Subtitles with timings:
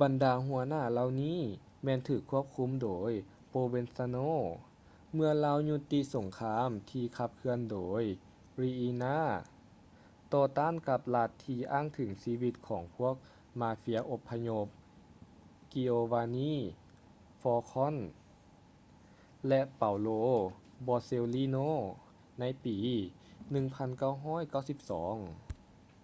[0.00, 1.40] ບັນດາຫົວໜ້າເຫຼົ່ານີ້
[1.84, 3.10] ແມ່ນຖືກຄວບຄຸມໂດຍ
[3.50, 8.02] ໂປຼເວນຊາໂນ່ provenzano ເມື່ອລາວຢຸດຕິສົງຄາມ ທີ່ຂັບເຄື່ອນໂດຍ
[8.60, 13.14] ຣີອິນ່າ riina ຕໍ່ຕ້ານກັບລັດທີ່ອ້າງເຖິງຊີວິດຂອງພວກ
[13.60, 14.66] ມາເຟຍອົບພະຍົບ
[15.72, 16.58] ກິໂອວານີ່
[17.40, 20.08] ຟອລ໌ຄອນ giovanni falcone ແລະ ເປົາໂລ
[20.86, 22.76] ບໍເຊວລີໂນ່ paolo borsellino ໃນປີ
[24.50, 25.54] 1992.